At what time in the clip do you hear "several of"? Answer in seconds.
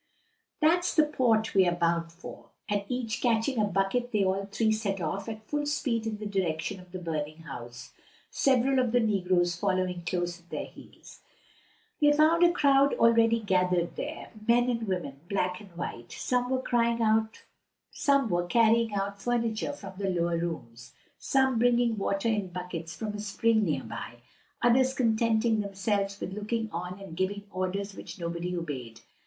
8.31-8.93